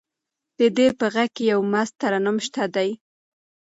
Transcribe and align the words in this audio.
د 0.57 0.59
ده 0.75 0.87
په 0.99 1.05
غږ 1.13 1.29
کې 1.35 1.43
یو 1.51 1.61
مست 1.71 1.93
ترنم 2.01 2.37
شته 2.45 2.63
دی. 2.75 2.89